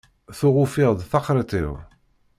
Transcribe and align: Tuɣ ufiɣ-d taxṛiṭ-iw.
Tuɣ 0.37 0.55
ufiɣ-d 0.63 0.99
taxṛiṭ-iw. 1.11 1.71